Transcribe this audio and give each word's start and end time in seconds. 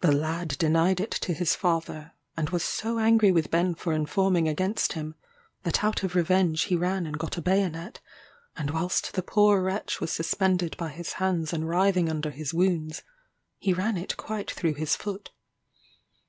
The 0.00 0.10
lad 0.10 0.58
denied 0.58 0.98
it 0.98 1.12
to 1.12 1.32
his 1.32 1.54
father, 1.54 2.10
and 2.36 2.50
was 2.50 2.64
so 2.64 2.98
angry 2.98 3.30
with 3.30 3.52
Ben 3.52 3.76
for 3.76 3.92
informing 3.92 4.48
against 4.48 4.94
him, 4.94 5.14
that 5.62 5.84
out 5.84 6.02
of 6.02 6.16
revenge 6.16 6.62
he 6.62 6.74
ran 6.74 7.06
and 7.06 7.16
got 7.16 7.36
a 7.36 7.40
bayonet, 7.40 8.00
and 8.56 8.72
whilst 8.72 9.12
the 9.14 9.22
poor 9.22 9.62
wretch 9.62 10.00
was 10.00 10.10
suspended 10.10 10.76
by 10.76 10.88
his 10.88 11.12
hands 11.22 11.52
and 11.52 11.68
writhing 11.68 12.08
under 12.10 12.32
his 12.32 12.52
wounds, 12.52 13.04
he 13.58 13.72
run 13.72 13.96
it 13.96 14.16
quite 14.16 14.50
through 14.50 14.74
his 14.74 14.96
foot. 14.96 15.30